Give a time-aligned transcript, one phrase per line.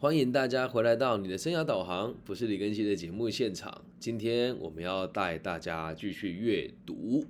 [0.00, 3.84] 欢迎大家回来到你的生涯导航，不是李根熙的节目现场。
[3.98, 7.24] 今天我们要带大家继续阅读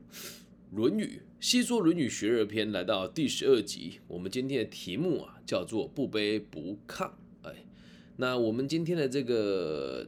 [0.76, 1.04] 《论语》，
[1.40, 4.00] 细说《论语·学而篇》，来到第十二集。
[4.06, 7.10] 我们今天的题目啊，叫做“不卑不亢”。
[7.40, 7.64] 哎，
[8.18, 10.06] 那我们今天的这个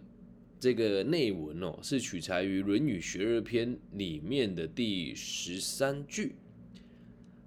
[0.59, 6.35] 这个内文哦，是取材于《论语·学而篇》里面的第十三句。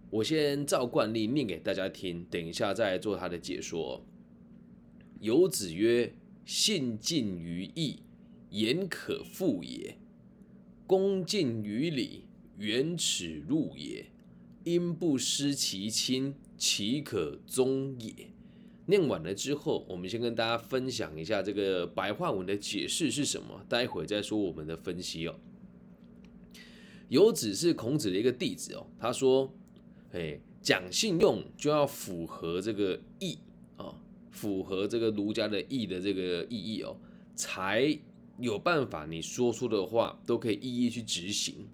[0.10, 4.04] 我先照惯例念给大家听，等一下再做他的解说。
[5.24, 6.14] 有子曰
[6.44, 8.00] ：“信近于义，
[8.50, 9.96] 言可复也；
[10.86, 12.26] 恭敬于礼，
[12.58, 14.08] 远耻辱也。
[14.66, 18.32] 因不失其亲，岂可忠也？”
[18.88, 25.40] 念完了之后，我们先跟大家分享一下这个白话文的解释是什么，待会再说我们的分析哦。
[27.08, 29.54] 有子是孔子的一个弟子哦，他说
[30.12, 33.38] ：“哎，讲信用就要符合这个义。”
[34.34, 36.98] 符合这个儒家的义的这个意义哦，
[37.36, 37.98] 才
[38.40, 41.68] 有办法你说出的话都可以一一去执行。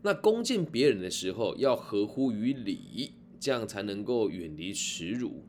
[0.00, 5.42] 那恭敬别人的时候要合乎于礼，这样才能够远离耻辱。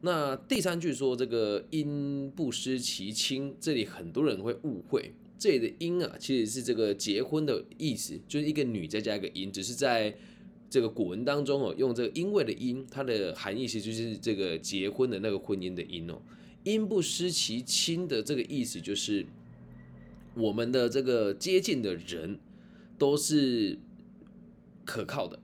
[0.00, 10.16] 那第三句说这个因不失其亲，这里很多人会误会，这里的因啊其实是这个结婚的意思，就是一个女再加一个因，只是在。
[10.74, 16.20] 这个古文当中哦，用这个因为的因，它的含义其实就是这个结婚的那个婚姻的因哦。
[16.64, 19.24] 因不失其亲的这个意思，就是
[20.34, 22.40] 我们的这个接近的人
[22.98, 23.78] 都是
[24.84, 25.38] 可靠的，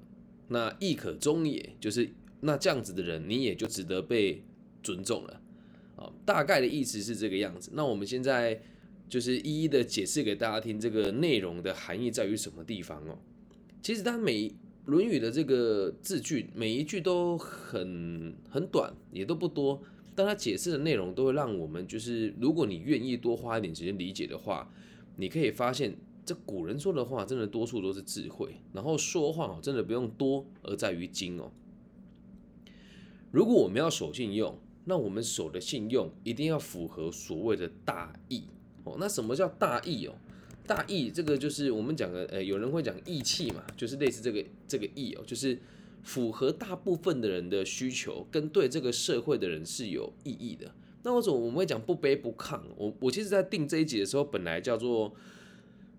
[0.48, 4.42] 那亦可忠也，就是那这样子的人，你也就值得被
[4.82, 5.40] 尊重了
[5.94, 6.12] 啊。
[6.26, 7.70] 大概的意思是这个样子。
[7.74, 8.60] 那我们现在
[9.08, 13.16] 就是一一的解释给大家听，这个内容的含义在于什么地方哦？
[13.80, 14.48] 其实它每
[14.86, 19.80] 《论语》的这个字句，每一句都很很短，也都不多，
[20.14, 24.68] 但它解释的内容都会让我们，就是如果你愿意多花一点时间理解的话，
[25.16, 28.56] 你可以发现，这古人说的话，真的多数都是智慧。
[28.72, 31.52] 然后说话，真的不用多，而在于精哦。
[33.30, 38.44] 如果我们要守信用，那我们守的信用一定要符合所谓的大义
[38.82, 38.96] 哦。
[38.98, 40.14] 那什么叫大义哦？
[40.70, 45.58] 大义这个就是我们讲的，呃，有人会讲义气嘛，就是类似这个这个义哦，就是
[46.04, 50.72] 符合大部分的人的需求，跟对这个社会的人是有意义的。
[51.02, 52.60] 那为什么我们会讲不卑不亢？
[52.76, 55.12] 我我其实在定这一集的时候，本来叫做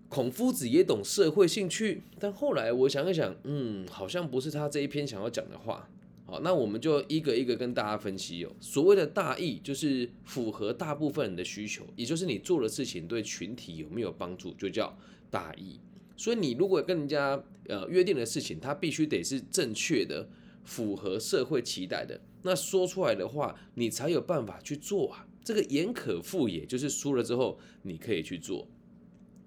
[0.08, 5.90] 孔夫子也懂社会兴趣，但后来我想一想，嗯，好像不是他这一篇想要讲的话。
[6.32, 8.50] 好，那我们就一个一个跟大家分析哦。
[8.58, 14.96] 所谓的大义，就是符合大部分人的需求，也就是你做的事情对群体有没有帮助，就叫
[15.30, 15.78] 大义。
[16.16, 17.38] 所以你如果跟人家
[17.68, 20.26] 呃约定的事情，它必须得是正确的，
[20.64, 25.26] 符合社会期待的，那说出来的话，你才有办法去做啊。
[25.44, 28.66] 这个言可复也，就是输了之后你可以去做。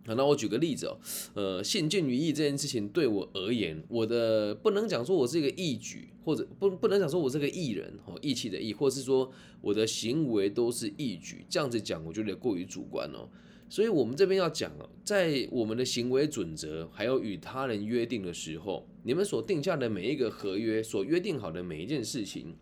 [0.08, 1.00] 那我举个例子哦，
[1.34, 13.28] 呃，信近于义这件事情对我而言，我的不能讲说我是一个义举，或者不不能讲说我是个义人哦，义气的义，或是说我的行为都是义举，这样子讲我觉得过于主观哦。
[13.68, 22.56] 所以，我们这边要讲哦，在我们的行为准则，还有与他人约定的时候，你们所定下的每一个合约，所约定好的每一件事情，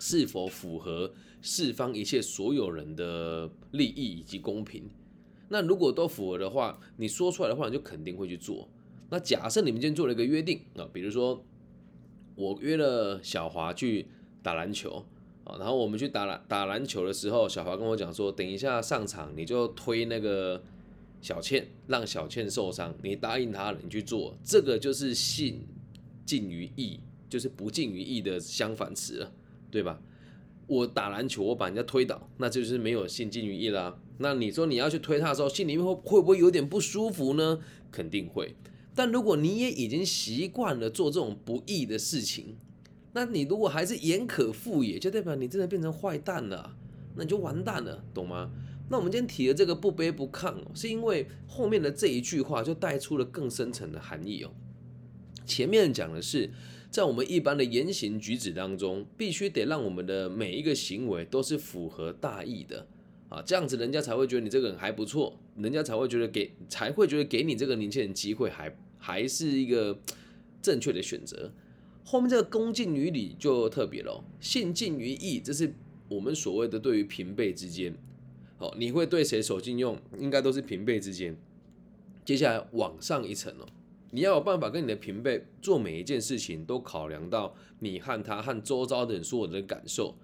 [0.00, 4.82] 是否符合四方一切所有人的利益以及公平？
[5.48, 8.68] 那如果都符合的话，你说出来的话，你就肯定会去做。
[9.10, 11.44] 那假设你们今天做了一个约定啊，比如说
[12.34, 14.06] 我约了小华去
[14.42, 15.04] 打篮球
[15.44, 20.62] 啊，然后我们去打篮打篮球的时候，小华跟我讲说，等一下上场你就推那个
[21.20, 25.66] 小倩，让小倩受伤，你答应他了，你去做，这个就是信
[26.24, 29.32] 近于义，就是不近于义的相反词了，
[29.70, 30.00] 对吧？
[30.66, 33.98] 我打篮球，我把人家推倒，那就是没有信近于义啦。
[34.18, 37.60] 那你说你要去推他的时候，心里面会会不会有点不舒服呢？
[37.90, 38.54] 肯定会。
[38.94, 42.56] 但如果你也已经习惯了做这种不义的事情，
[43.12, 46.76] 那你如果还是言可复也，就代表你真的变成坏蛋了，
[47.16, 48.50] 那你就完蛋了，懂吗？
[48.88, 54.52] 那我们今天提的这个不卑不亢，是因为后面的这一句话就带出了更深层的含义哦。
[55.44, 56.50] 前面讲的是。
[56.90, 62.86] 在我们一般的言行举止当中，必须得让我们的每一个行为都是符合大义的
[63.34, 69.98] 啊，这样子人家才会觉得你这个人还不错，人家才会觉得给才会觉得给你这个年轻人机会还还是一个
[70.62, 71.50] 正确的选择。
[72.04, 75.74] 后面这个恭敬于礼就特别了，信近于义，这是
[76.08, 77.92] 我们所谓的对于平辈之间，
[78.58, 81.36] 哦，你会对谁守信用，应该都是平辈之间。
[82.24, 83.66] 接下来往上一层哦。
[84.12, 90.14] 你要有办法跟你的平辈做每一件事情，都考量到你和他和周遭的人所有的感受。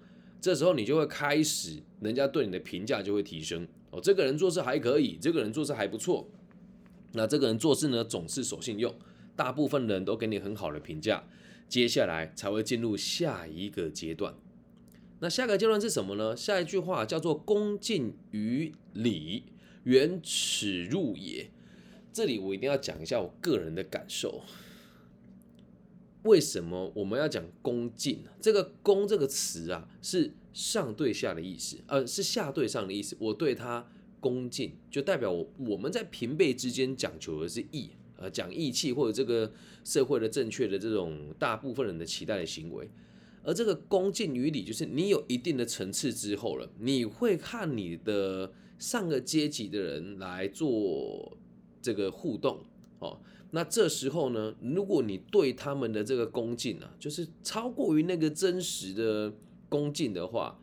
[0.41, 4.01] 这时候你就会开始，人家对你的评价就会提升哦。
[4.01, 6.27] 这个人做事还可以，这个人做事还不错。
[7.13, 8.93] 那这个人做事呢，总是守信用，
[9.35, 11.23] 大部分人都给你很好的评价。
[11.69, 14.33] 接下来才会进入下一个阶段。
[15.19, 16.35] 那下个阶段是什么呢？
[16.35, 19.43] 下一句话叫做“恭敬于礼，
[19.83, 21.51] 远耻入也”。
[22.11, 24.41] 这里我一定要讲一下我个人的感受。
[26.23, 28.19] 为什么我们要讲恭敬？
[28.39, 33.15] 这个“恭”这个词啊，是上对下的意思，呃，是下对上的意思。
[33.19, 33.87] 我对他
[34.19, 39.51] 恭敬，就代表我我们在平辈之间讲求的是义，呃，讲义气或者这个
[39.83, 42.87] 社会的正确的这种大部分人的期待的行为。
[43.43, 51.35] 而这个恭敬于礼，就是你有一定的层次之后了，你会看你的上个阶级的人来做
[51.81, 52.63] 这个互动
[52.99, 53.19] 哦。
[53.51, 59.33] 那这时候呢，如果你对他们的这个恭敬啊，就是超过于那个真实的
[59.69, 60.57] 恭敬的话，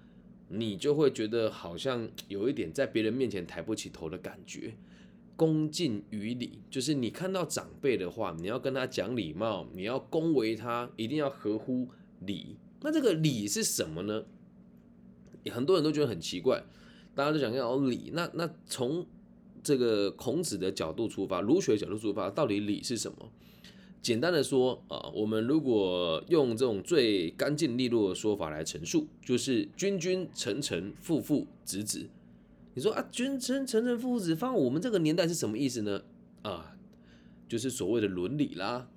[0.49, 4.75] 你就会觉得好像有一点在别人面前抬不起头的感觉。
[5.37, 11.88] 恭敬于礼，就是你看到长辈的话，你要跟他讲礼貌，你要恭维他，一定要合乎
[12.20, 12.56] 礼。
[12.81, 14.25] 那这个礼是什么呢？
[15.50, 16.64] 很多人都觉得很奇怪，
[17.14, 18.11] 大家都想要礼。
[18.12, 19.06] 那那从
[19.62, 23.31] 这个孔子的角度出发，儒学角度出发，到底礼是什么？
[24.00, 32.08] 简单的说啊，我们如果用这种最干净利落的说法来陈述，就是君君臣臣父父子子。
[32.75, 36.02] 你说啊，君臣臣臣父父子，放我们这个年代是什么意思呢？
[36.43, 36.76] 啊，
[37.49, 38.88] 就是所谓的伦理啦，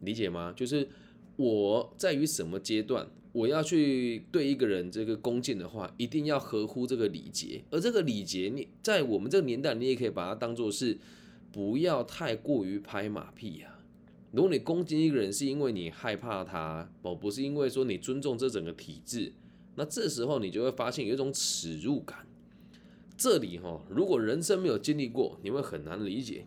[0.00, 0.52] 理解吗？
[0.56, 0.88] 就是
[1.36, 3.08] 我在于什么阶段？
[3.32, 7.62] 我要去对一个人这个恭敬的话，一定要合乎这个礼节。
[7.70, 10.98] 而这个礼节，你在我们这个年代，你也可以把它当做是
[11.52, 13.78] 不要太过于拍马屁呀。
[14.32, 19.32] 如果你恭敬一个人，是因为你害怕他，哦，不是因为说你尊重这整个体制，
[19.76, 22.26] 那这时候你就会发现有一种耻辱感。
[23.16, 26.46] 这里哈，如果人生没有经历过，你会很难理解。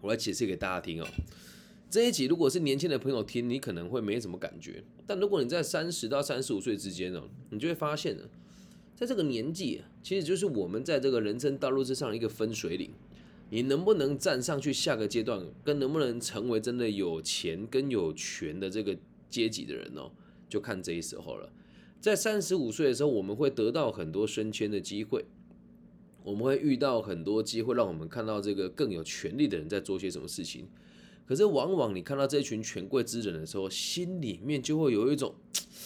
[0.00, 1.06] 我来解释给大家听哦。
[1.90, 4.84] 这一集如果是年轻的朋友听，你可能会没什么感觉。
[5.06, 8.24] 但如果你在三十到三十五岁之间呢，你就会发现呢，
[8.94, 12.90] 在这个年纪，其实就是我们在这个人生道路之上一个分水岭。
[13.48, 18.98] 你能不能站上去下个阶段，跟能不能成为真的有钱跟有权的这个
[19.30, 20.10] 阶级的人哦，
[20.48, 21.48] 就看这一时候了。
[22.00, 25.24] 在三十五岁的时候，我们会得到很多升迁的机会，
[26.24, 30.66] 我们会遇到很多机会，让我们看到这个更有权力的人在做些什么事情。
[31.26, 35.34] 可是，往往你看到这群权贵之人的时候，心里面就会有一种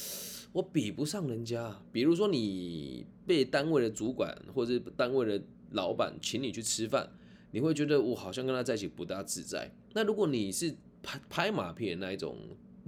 [0.53, 1.81] 我比不上人家。
[1.91, 7.11] 比如说，你被单位的主管或者单位的老板请你去吃饭，
[7.53, 9.73] 你会觉得我好像跟他在一起不大自在。
[9.95, 12.37] 那如果你是拍拍马屁的那一种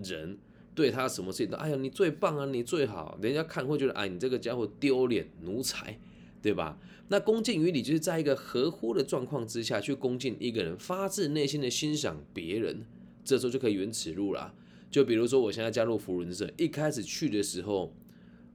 [0.03, 0.37] 人，
[0.75, 5.99] 对他什么事情都哎呀，你最棒啊，你最好，人家看会觉得哎，你这个家伙丢脸奴才，
[6.43, 6.79] 对吧？
[7.09, 12.85] 那恭敬于礼，就是在一个合乎的状况之下去恭敬一个人，发自内心的欣赏别人，
[13.25, 14.53] 这时候就可以原耻入了。
[14.91, 17.95] 就比如说，我现在加入福伦社，一开始去的时候，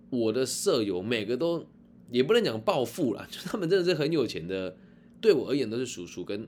[0.10, 1.66] 我的舍友每个都
[2.12, 4.76] 也不能讲暴富了， 就他们真的是很有钱的，
[5.22, 6.48] 对我而言都是叔叔跟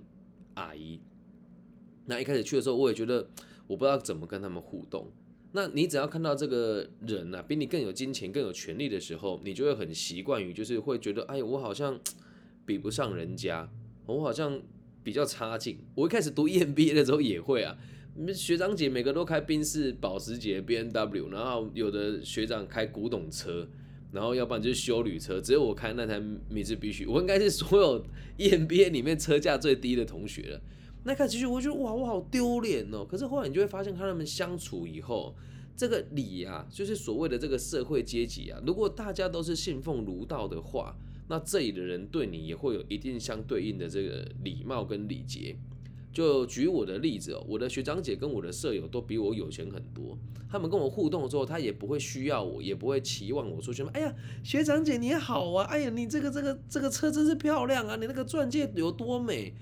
[0.55, 0.99] 阿姨。
[2.05, 3.29] 那一开始去的时候，我也觉得
[3.67, 5.11] 我不知道怎么跟他们互动。
[5.51, 11.99] 那你只要看到这个人呐，比你更有金钱、更有权利的时候，你就会很习惯于，就是会觉得，哎，我好像
[12.65, 13.67] 比不上人家，
[14.05, 14.61] 我好像
[15.03, 15.79] 比较差劲。
[15.95, 17.75] 我一开始读 EMBA 的时候也会啊，
[18.33, 23.67] 学长姐每个都开宾士、保时捷、B N W，然后有的学长开古董车，
[24.11, 28.05] 然后要不然就是修旅车，只有我开那台米兹必须，我应该是所有
[28.37, 30.61] EMBA 里面车价最低的同学了。
[31.03, 33.05] 那开始其实我觉得哇，我好丢脸哦。
[33.05, 35.33] 可是后来你就会发现，看他们相处以后，
[35.75, 40.95] 这个礼啊，就是所谓的这个社会阶级啊，如果大家都是信奉儒道的话，
[41.29, 45.55] 那这里的人对你也会有一定相对应的这个礼貌跟礼节。
[46.11, 50.17] 就举我的例子哦，我的学长姐跟我的舍友都比我有钱很多，
[50.49, 53.91] 他们跟我互动的时候，他也不会需要我，也不会期望我说什么。
[53.93, 54.13] 哎呀，
[54.43, 59.53] 学长姐你好啊，哎呀，你这个这个这个车真是漂亮啊，你那个钻戒有多美。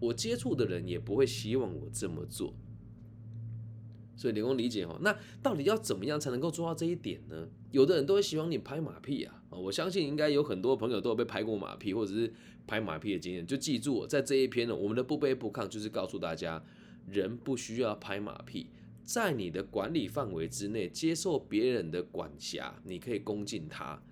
[0.00, 2.54] 我接触的人也不会希望我这么做，
[4.16, 4.98] 所以你能理解哦。
[5.02, 7.48] 那到底要怎么样才能够做到这一点呢？
[7.70, 12.32] 有的人都会希望你拍马屁啊，我相信应该有很多朋友都有被拍过马屁或者是
[12.66, 13.46] 拍马屁的经验。
[13.46, 16.64] 就记住，在这一篇呢，我们的不卑不亢就是告诉大家，
[17.06, 18.70] 人不需要拍马屁，
[19.04, 24.02] 在你的管理范围之内接受别人的管辖，你可以恭敬他，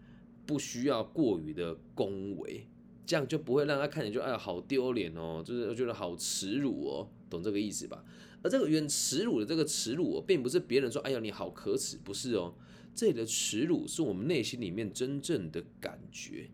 [0.45, 2.67] 不需要过于的恭维。
[3.07, 8.05] 这样就不会让他看起来就哎呀好丢脸哦，就是觉得好耻辱哦，懂这个意思吧？
[8.43, 12.53] 而这个原耻辱的这个耻辱哦，并不是别人说哎呀你好可耻，不是哦，
[12.95, 16.51] 这里的耻辱是我们内心里面真正的感觉。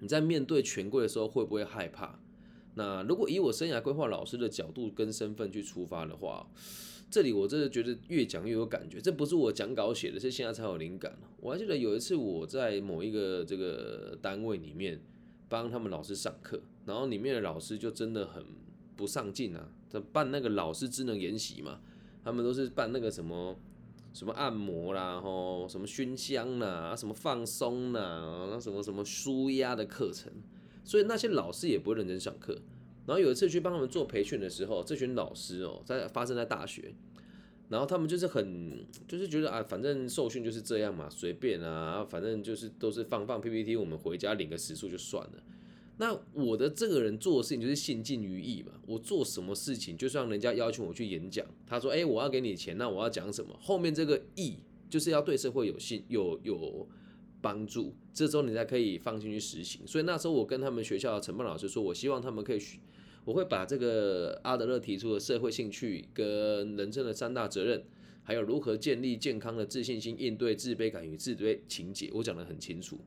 [0.00, 2.18] 你在面对权贵的时候会不会害怕？
[2.74, 6.46] 那如果以我生涯规划老师的角度跟身份去出发的话，
[7.08, 9.00] 这里我真的觉得越讲越有感觉。
[9.00, 11.16] 这不是我讲稿写的，是现在才有灵感。
[11.40, 15.00] 我还记得有一次我在某一个这个单位里面
[15.48, 18.44] 帮他们老师上课，然后里面的老师就真的很
[18.96, 21.80] 不上进啊，他办那个老师智能研习嘛，
[22.22, 23.56] 他们都是办那个什么
[24.12, 30.32] 什么按摩啦，吼什么熏香啦，什么放松啦，那什么什么舒压的课程。
[30.84, 32.58] 所以那些老师也不会认真上课。
[33.06, 36.94] 然后有一次去帮他们做培训的时候，这群老师哦，在发生在大学，
[37.68, 45.42] 然后他们就是很就是觉得啊，反正受训就是这样嘛，随便啊，反正就是都是放放 PPT，我们回家领个时数就算了。
[45.98, 53.56] 那我的这个人做的事情就是信尽于义嘛，我做什么事情，就算人家要求我去演讲，他说哎，我要给你钱，那我要讲什么？
[53.60, 54.56] 后面这个义
[54.88, 56.88] 就是要对社会有信有有。
[57.44, 59.86] 帮助，这时候你才可以放心去实行。
[59.86, 62.60] 所以那时候我跟他们学校的承办老师说，我希望他们可以，
[63.24, 67.82] 我会把这个阿德勒提出的社会兴趣跟人生的三大责任，
[68.22, 72.98] 还有如何建立健康的自信心，应对自卑感与自卑情节，我讲得很清楚。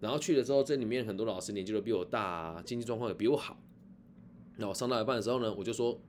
[0.00, 3.60] 然后去了之后，这里面很多老师年纪都比我大，经济状况也比我好。
[4.56, 6.00] 那我上到一半的时候呢，我就说，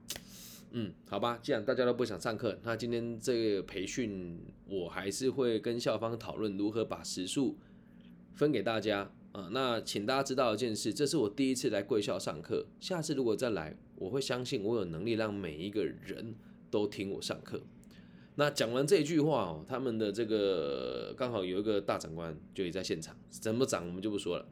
[0.71, 4.39] 嗯，好吧，既然大家都不想上课，那今天这个培训。
[4.71, 7.57] 我还是会跟校方讨论如何把时数
[8.35, 9.11] 分给大家
[9.51, 12.65] 那请大家知道一件事，这是我第一次来贵校上课。
[12.79, 16.35] 下次如果再来，我会相信我有能力让每一个人
[16.71, 17.61] 都听我上课。
[18.35, 24.45] 那讲完这句话哦，他们的这个刚好有一个大长官就也在现场，怎么长我们就不说了。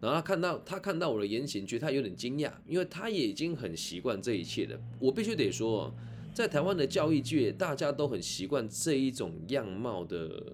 [0.00, 4.80] 然后他看到他看到我的言行，觉得他有点惊讶，因为他也已经很习惯这一切了。
[4.98, 5.94] 我必须得说。
[6.34, 10.52] 在台湾的教育界，大家都很习惯这一种样貌的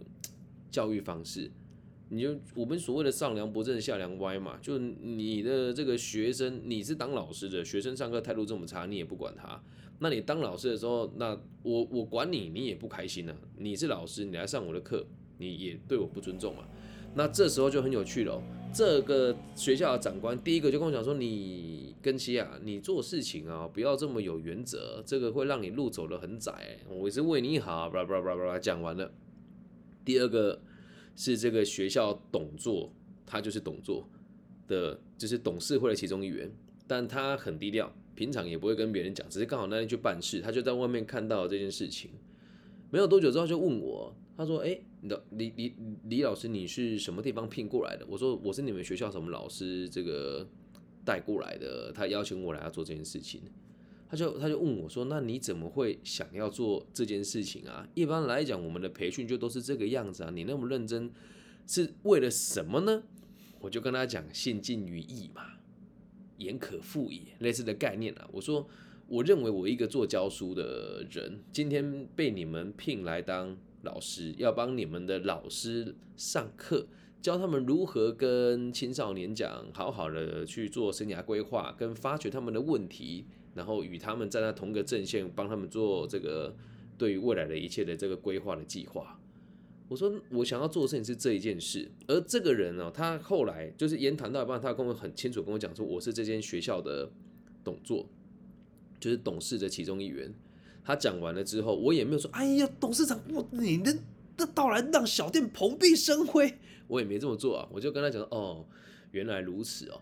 [0.70, 1.50] 教育方式。
[2.14, 9.60] 你就我们所谓的上梁不正下梁歪嘛，就你的这个学生，你是当老师的，学生上课态度这么差，你也不管他。
[9.98, 13.34] 那你当老师的时候，那我我管你，你也不开心啊。
[13.56, 15.04] 你是老师，你来上我的课，
[15.38, 16.64] 你也对我不尊重嘛。
[17.16, 18.42] 那这时候就很有趣了。
[18.72, 26.80] 这个学校的长官第一个就跟我讲说：“你根基啊，你做事情啊，不要这么有原则，这个会让你路走得很窄。
[26.88, 29.12] 我是为你好，巴拉巴拉巴拉巴拉讲完了。
[30.04, 30.60] 第二个
[31.16, 32.92] 是这个学校董座，
[33.24, 34.08] 他就是董座
[34.66, 36.50] 的，就是董事会的其中一员，
[36.86, 42.10] 但他很低调，平常也不会跟别人讲，只是刚好那天去办事，他就在外面看到这件事情。
[42.90, 45.72] 没有多久之后就问我。”他说：“哎，你的李李
[46.08, 50.44] 李老师，你是什么地方聘过来的？”我说：“我是你们学校什么老师这个
[51.04, 53.40] 带过来的。”他邀请我来要做这件事情，
[54.14, 57.84] 他就他就问我说：“那你怎么会想要做这件事情啊？
[57.94, 60.30] 一般来讲，我们的培训就都是这个样子啊。
[60.32, 61.10] 你那么认真
[61.66, 63.02] 是为了什么呢？”
[63.60, 65.42] 我就跟他讲：“信近于义嘛，
[66.38, 68.68] 言可复也，类似的概念啊。”我说
[69.08, 76.86] ：“我认为我一个做教书的人，今天被你们聘来当。”老师要帮你们的老师上课，
[77.20, 86.54] 教他们如何跟青少年讲，好好的去做生涯规划，跟发掘他们的问题，然后与他们站在同一个阵线，帮他们做这个
[86.98, 89.18] 对于未来的一切的这个规划的计划。
[89.88, 97.10] 我说我想要做的事情是这一件事，而这个人呢，他后来就是言谈到一半，他跟我很清楚跟我讲说，我是这间学校的
[97.62, 98.06] 董座，
[98.98, 100.32] 就是董事的其中一员。
[100.82, 103.94] 他讲完了之后，我也没有说，哎呀，董事长，我你的
[104.36, 106.58] 的到来让小店蓬荜生辉，
[106.88, 108.66] 我也没这么做啊，我就跟他讲，哦，
[109.12, 110.00] 原来如此，哦，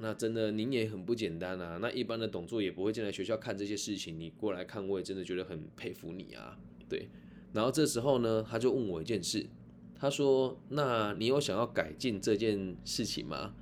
[0.00, 6.58] 那真的您也很不简单啊，那一般的董座也不会进来学校看这些事情，你过来看，我也真的觉得很佩服你啊，
[6.88, 7.08] 对，
[7.52, 9.46] 然后这时候呢，他就问我一件事，
[9.96, 13.54] 他说，那你有想要改进这件事情吗？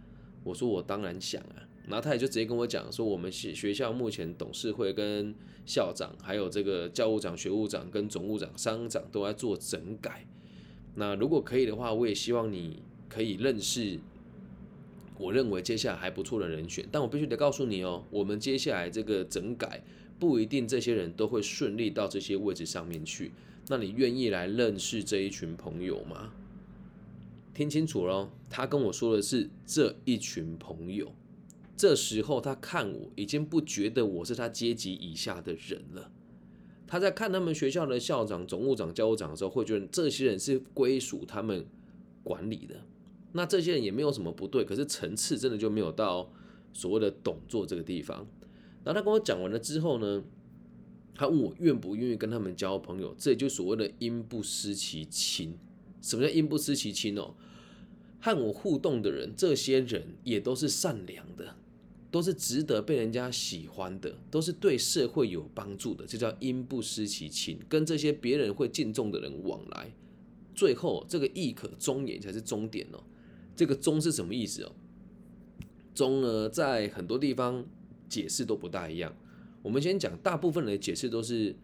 [0.45, 1.69] 我说我当然想啊。
[1.89, 5.35] 然后他也就直接跟我讲说，我们学学校目前董事会跟
[5.67, 10.25] 校长，还有这个教务长、学务长跟总务长、商长都在做整改。
[10.95, 13.99] 那如果可以的话，我也希望你可以认识
[15.19, 16.87] 我认为接下来还不错的人选。
[16.91, 19.83] 但我必须得告诉你哦，我们接下来这个整改
[20.19, 23.33] 不一定这些人都会顺利到这些位置上面去。
[23.69, 26.33] 那你愿意来认识这一群朋友吗？
[27.55, 31.13] 听清楚喽，他跟我说的是这一群朋友。
[31.77, 36.11] 这时候他看我已经不觉得我是他阶级以下的人了，
[36.87, 41.67] 他在看他们学校的校长、总务长、教务长的时候，会觉得这些人是归属他们
[42.23, 42.85] 管理的。
[43.33, 46.31] 那这些人也没有什么不对，可是层次真的就没有到
[46.73, 48.27] 所谓的懂做这个地方。
[48.85, 50.23] 然后他跟我讲完了之后呢，
[51.15, 55.57] 他问我愿不愿意跟他们交朋友，这也就所谓的因不失其亲。
[56.01, 57.35] 什么叫因不失其亲哦？
[58.21, 61.57] 和我互动的人，这些人也都是善良的，
[62.11, 67.59] 都是值得被人家喜欢的，都是对社会有帮助的，这叫因不失其亲。
[67.69, 69.93] 跟这些别人会敬重的人往来，
[70.55, 73.03] 最后这个亦可终也才是终点哦。
[73.55, 74.73] 这个终是什么意思哦？
[75.95, 77.65] 终呢，在很多地方
[78.09, 79.15] 解释都不大一样。
[79.63, 81.55] 我们先讲，大部分的解释都是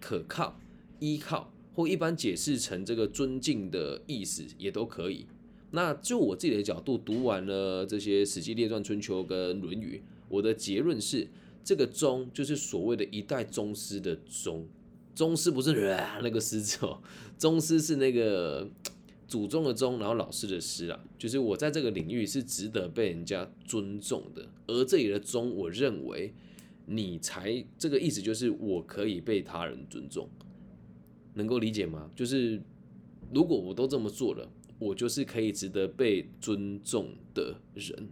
[0.00, 0.58] 可靠、
[1.00, 1.52] 依靠。
[1.74, 5.26] 或一般解释成这个尊敬的意思也都可以。
[5.72, 11.28] 那就我自己的角度，读完了这些《史记》《列传》《春秋》跟《论语》，我的结论是，
[11.62, 14.66] 这个宗就是所谓的一代宗师的宗。
[15.14, 15.74] 宗师不是
[16.22, 16.98] 那个师子哦，
[17.36, 18.66] 宗师是那个
[19.26, 21.04] 祖宗的宗，然后老师的师啊。
[21.18, 24.48] 就是我在这个领域是值得被人家尊重的。
[24.66, 26.32] 而这里的宗，我认为
[26.86, 30.28] 你才这个意思，就是我可以被他人尊重。
[31.34, 32.10] 能够理解吗？
[32.16, 32.62] 就是
[33.32, 38.08] 如果我都这么做了，我就是可以值得被尊重的人，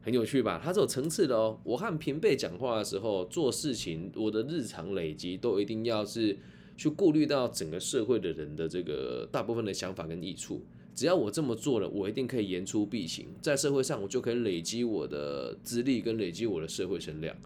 [0.00, 0.58] 很有趣吧？
[0.62, 1.60] 它是有层次的哦。
[1.64, 6.38] 我和平辈讲话的时候，做事情，我的日常累积都一定要是
[6.76, 10.60] 去顾虑到整个社会的人的这个大部分的想法跟益处。
[10.94, 17.36] 只要我这么做了，我一定可以言出必行，在社会上我就可以累积我的资历跟累积我的社会声量。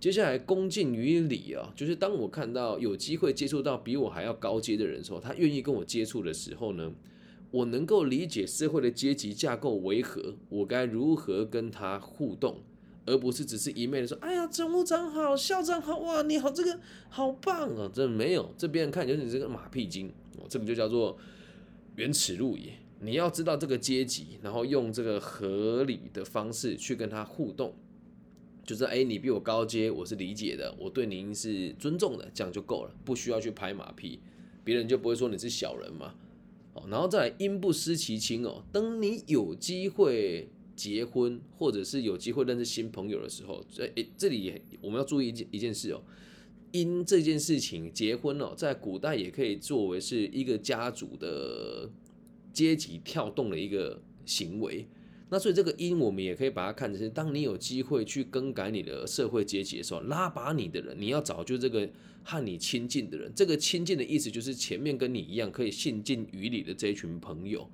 [0.00, 6.92] 接下来恭敬于礼啊，就是当我看到有机会接触到比我还要高阶的人的时候，他愿意跟我接触的时候呢，
[7.50, 12.60] 我能够理解社会的阶级架构为何，我该如何跟他互动，
[13.06, 21.16] 而不是只是一昧的说，哎呀，政务长好，校长好，哇，你好，这个好棒啊，这没有，这别人看就是你这个马屁精哦，这个就叫做
[21.94, 22.72] 原耻路也。
[23.00, 27.74] 你要知道这个阶级，然后用这个合理的方式去跟他互动。
[28.64, 34.18] 就是哎，你比我高阶，我是理解的，我对您是尊重的，这样就够了，不需要去拍马屁，
[34.64, 36.14] 别人就不会说你是小人嘛。
[36.72, 46.02] 哦，然后再来因不失其亲哦，等你有机会结婚，或者是有机会认识新朋友的时候，这诶这里我们要注意一件一件事哦，
[46.72, 51.90] 因这件事情结婚哦，在古代也可以作为是一个家族的
[52.52, 54.86] 阶级跳动的一个行为。
[55.28, 61.88] 那所以这个因，我们也可以把它看成是，当你有机会去更改你的社会阶级的时候，拉拔你的人，你要找就这个
[62.22, 63.32] 和你亲近的人。
[63.34, 67.68] 这个亲近的意思就是前面跟你一样可以信近于理的这一群朋友。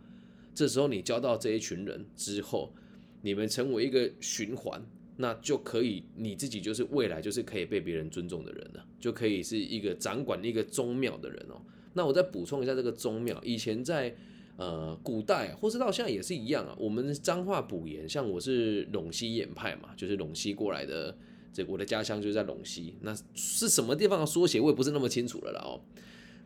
[0.55, 2.73] 这时候你交到这一群人之后，
[3.23, 4.85] 你们成为一个循环，
[5.17, 11.61] 那就可以你自己就是未来就是可以被别人尊重的人了，就可以是一个掌管一个宗庙的人哦。
[11.95, 14.15] 那我再补充一下这个宗庙，以前在。
[14.59, 16.77] 呃，古代或是到现在也是一样啊。
[16.79, 21.17] 我们脏话补言，像我是陇西演派嘛，就是陇西过来的。
[21.55, 25.81] 这我的家乡就在陇西，那是什么地方的缩写，我也不是那么清楚了啦哦。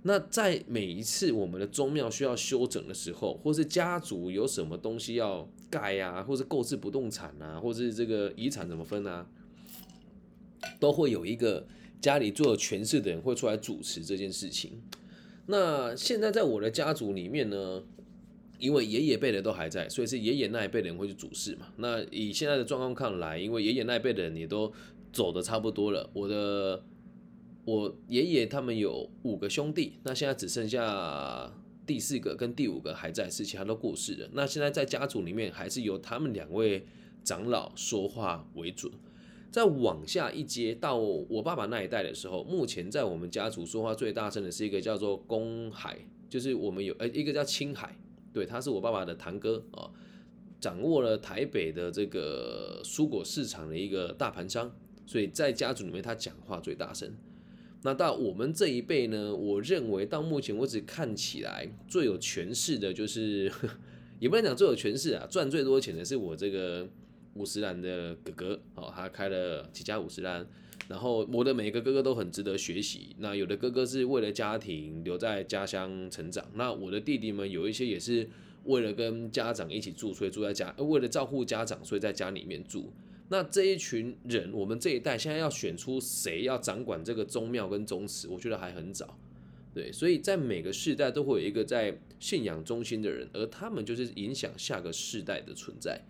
[0.03, 9.27] 那在每一次我们的宗庙需要修整的时候，或是家族有什么东西要盖呀，或是购置不动产啊，或是这个遗产怎么分啊，
[10.79, 11.67] 都会有一个
[12.01, 14.81] 家里做权势的人会出来主持这件事情。
[15.47, 17.83] 那现在在我的家族里面呢？
[18.59, 21.67] 因为爷爷辈的都还在，所以是爷爷那一辈的人会去主事嘛。
[21.77, 24.73] 那以现在的状况看来，因为爷爷那一辈的人也都
[25.13, 26.83] 走的差不多了，我的
[27.67, 31.53] 我爷爷他们有五个兄弟，那现在只剩下
[31.85, 34.29] 第四个跟第五个还在世，其他都过世了。
[34.35, 36.87] 那现在在家族里面还是由他们两位
[37.25, 38.91] 长老说话为准。
[39.51, 45.99] 再往下一阶到我爸爸那一代的时候，目前在我们家族说话最大声的是一个叫做公海，
[46.29, 47.99] 就是我们有呃一个叫青海。
[48.33, 49.91] 对，他是我爸爸的堂哥啊，
[50.61, 54.71] 掌握了台北的这个蔬果市场的一个大盘商，
[55.05, 57.13] 所以在家族里面他讲话最大声。
[57.83, 63.51] 那到我们这一辈呢，我认为到目前为止看起来最有权势的，就是
[64.19, 66.89] 也不能讲最有权势啊，赚最多钱的是我这个
[67.35, 70.47] 五十岚的哥哥哦，他开了几家五十岚。
[70.89, 73.09] 然后我的每个哥哥都很值得学习。
[73.19, 78.29] 那有的哥哥是为了家庭留在家乡成长，那我的弟弟们有一些也是
[78.65, 82.93] 为了跟家长一起住，所以住在家，为了照顾家长，所以在家里面住。
[83.29, 89.19] 那这一群人，我们这一代现在要选出谁要掌管这个宗庙跟宗祠，我觉得还很早。
[89.75, 96.01] 对，所以在每个世代都会有一个在信仰中心的人，而他们就是影响下个世代的存在。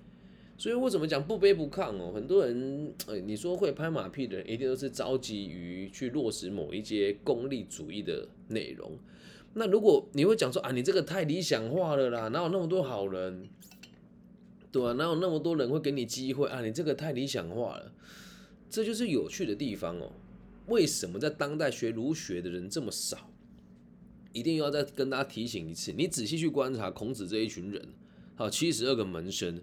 [0.58, 2.12] 所以我怎么讲不卑不亢哦？
[2.14, 8.92] 很多人，你说会拍马屁的人，一定都是着急于去落实某一些功利主义的内容。
[9.54, 13.48] 那如果你会讲说啊，你这个太理想化了啦，哪有那么多好人？
[14.76, 16.60] 对啊，哪有那么多人会给你机会啊？
[16.60, 17.90] 你这个太理想化了，
[18.68, 20.12] 这就是有趣的地方哦。
[20.66, 23.30] 为什么在当代学儒学的人这么少？
[24.34, 27.88] 一定要再跟大家提醒一次，你仔细去观察孔子这一群人，
[28.34, 29.62] 好，七十二个门生，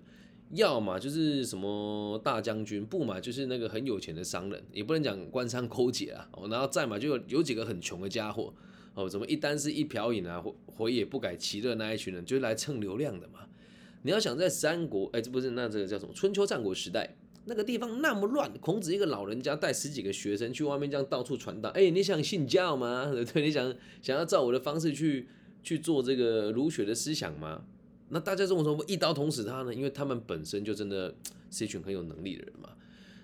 [0.49, 6.27] 要么就是什么大将军，不嘛就是那个很有钱的商人，也不能讲官商勾结啊。
[6.31, 8.51] 哦，然后再嘛就有几个很穷的家伙，
[8.95, 13.41] 哦，怎么一单是一瓢饮啊，回也不改其乐那一群人，就是来蹭流量的嘛。
[14.03, 23.11] 你要想在三国，哎，这不是那这个叫什么春秋战国时代，那个地方那么乱，孔子一个老人家带十几个学生去外面这样到处传道，哎，你想信教吗？
[23.33, 25.27] 对，你想想要照我的方式去
[25.63, 27.63] 去做这个儒学的思想吗？
[28.09, 29.73] 那大家这么说，一刀捅死他呢？
[29.73, 31.15] 因为他们本身就真的
[31.49, 32.69] 是一群很有能力的人嘛。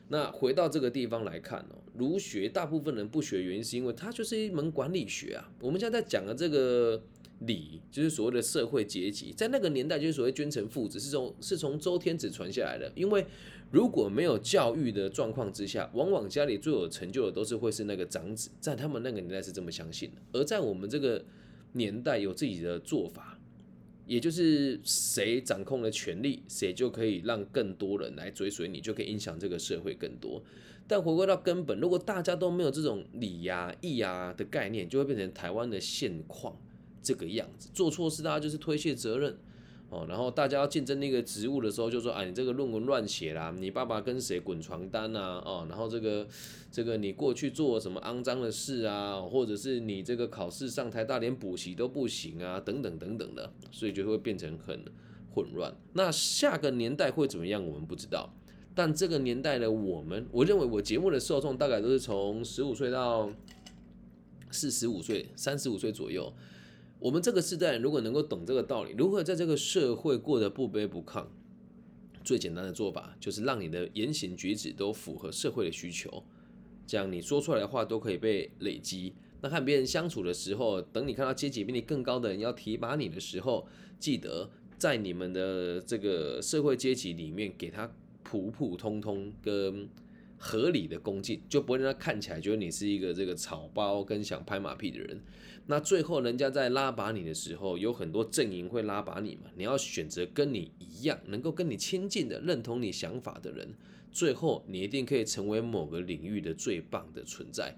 [0.07, 5.51] 那回到这个地方来看哦，儒学大部分人不学，原因是因为它就是一门管理学啊。
[5.59, 7.03] 我们现在在讲的这个。
[7.39, 12.91] 礼就是所谓的社会阶级，在那个年代就是所谓君臣父子，是从是从周天子传下来的。
[12.95, 13.25] 因为
[13.71, 20.21] 如果没有教育的状况之下，往往家里最有成就的都是会是那个长子，在他们那个年代是这么相信的。
[20.33, 21.23] 而在我们这个
[21.73, 23.39] 年代，有自己的做法，
[24.05, 30.43] 也就是谁掌控了权力，谁就可以让更多人来追随你，就可以影响这个社会更多。
[30.87, 36.59] 但回归到根本，如果大家都没有这种礼呀、义呀的概念，就会变成台湾的现况。
[37.01, 39.37] 这个样子做错事，大家就是推卸责任
[39.89, 40.05] 哦。
[40.09, 45.41] 然后大家要竞争那个职务的时候，就说：“啊，你这个论文乱写啦，你爸爸跟谁滚床单啊？
[45.45, 46.27] 哦，然后这个
[46.71, 49.21] 这个你过去做什么肮脏的事啊？
[49.21, 52.59] 或者是你这个考试上台大连补习都不行啊？
[52.59, 54.83] 等等等等的，所以就会变成很
[55.33, 55.73] 混乱。
[55.93, 57.65] 那下个年代会怎么样？
[57.65, 58.33] 我们不知道。
[58.75, 63.29] 但这个年代的我们，我认为我节目的受众大概都是从十五岁到
[64.51, 66.31] 四十五岁、三十五岁左右。
[66.99, 71.25] 我们这个时代如果能够懂这个道理，如何在这个社会过得不卑不亢，
[72.23, 76.23] 最简单的做法就是让你的言行举止都符合社会的需求，
[76.85, 79.13] 这样你说出来的话都可以被累积。
[79.41, 83.65] 那和别人相处的时候，等你看到阶级比你更高的人要提拔你的时候，
[83.97, 87.89] 记得在你们的这个社会阶级里面给他
[88.23, 89.87] 普普通通跟
[90.41, 95.21] 合理的恭敬，就不会让他看起来觉得你是一个这个草包跟想拍马屁的人。
[95.67, 99.51] 那最后，人家在拉拔你的时候，有很多阵营会拉拔你嘛？
[99.55, 103.75] 你要选择跟你一样，能够跟你亲近的、认同你想法的人。
[104.11, 107.75] 最后，你一定可以成为某个领域的最棒的存在，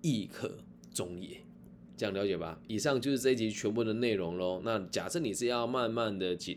[0.00, 0.58] 亦可
[0.94, 1.38] 终也。
[1.96, 2.58] 这样了解吧？
[2.68, 4.62] 以上就是这一集全部的内容喽。
[4.64, 6.56] 那假设你是要慢慢的接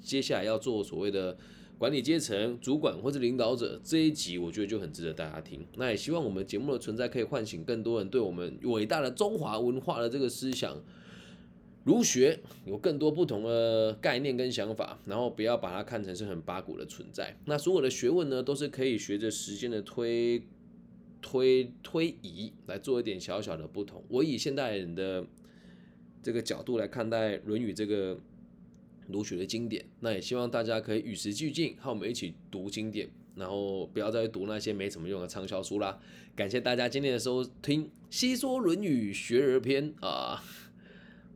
[0.00, 1.38] 接下来要做所谓的。
[1.78, 5.66] 管理阶层、主管或者领导者这一集，我觉得就很值得大家听。
[5.76, 10.82] 那也希望我们节目的存在可以唤醒更多人对我们伟大的中华文化的这个思想、
[11.84, 17.36] 儒学有更多不同的概念跟想法，然后不要把它看成是很八股的存在。
[17.44, 20.42] 那所有的学问呢，都是可以随着时间的推
[21.20, 24.02] 推推移来做一点小小的不同。
[24.08, 25.26] 我以现代人的
[26.22, 28.18] 这个角度来看待《论语》这个。
[29.08, 35.98] 儒学的经典，那也希望大家可以与时俱进，和我们一起读经典，然后不要再读那些没什么用的畅销书啦。
[36.34, 40.42] 感谢大家今天的收听，《西说论语学而篇》啊，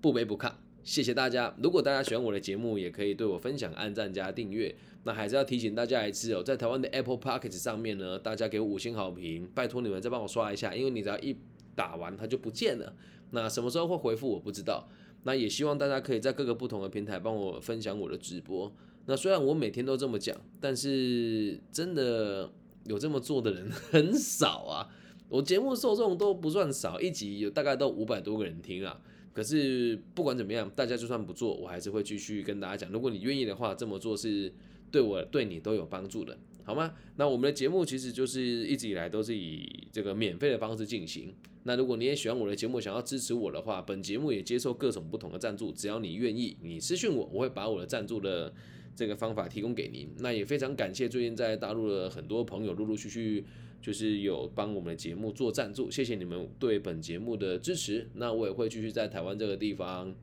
[0.01, 0.53] 不卑不亢，
[0.83, 1.55] 谢谢大家。
[1.63, 4.75] 如果大家喜欢我的节目，也可以对我分享、按赞加订阅。
[5.05, 11.35] 那还是要提醒大家一次哦，在台湾的 Apple Podcast 上面呢，大家给我五星好评，拜托你们再帮我刷一下，因为你只要一
[11.75, 12.95] 打完它就不见了。
[13.31, 14.87] 那什么时候会回复我不知道。
[15.25, 18.73] 那也希望大家可以在各个不同的平台帮我分享我的直播。
[19.07, 22.51] 那虽然我每天都这么讲，但是真的
[22.85, 24.89] 有这么做的人 很少啊。
[25.29, 29.01] 我节目受众都不算少，一集有大概都五百多个人听啊。
[29.33, 32.91] 可是不管怎么样，大家就算不做，我还是会继续跟大家讲。
[32.91, 34.53] 如果你愿意的话，这么做是
[34.91, 36.37] 对我对你都有帮助的，
[36.71, 36.95] 好吗？
[37.17, 41.35] 那我们的节目其实就是一直以来都是以这个免费的方式进行。
[41.65, 48.55] 那如果你也喜欢我的节目，想要支持我的话，本节目也接受各种不同的赞助，只要你愿意，你私信我，我会把我的赞助的
[48.95, 50.09] 这个方法提供给您。
[50.19, 53.45] 那也非常感谢最近在大陆的很多朋友陆陆续续
[53.83, 58.09] 就是有帮我们的节目做赞助，谢谢你们对本节目的支持。
[58.15, 60.15] 那我也会继续在台湾这个地方，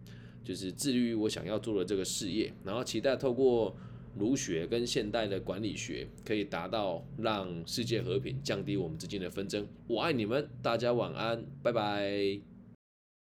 [0.46, 3.76] 就是致力于我想要做的这个事业，然后期待透过。
[4.18, 9.68] 儒学跟现代的管理学可以达到让世界和平，降低我们之间的纷争。
[9.88, 12.57] 我爱你们，大家晚安，拜拜。